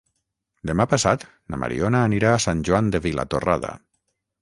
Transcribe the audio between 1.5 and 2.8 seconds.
na Mariona anirà a Sant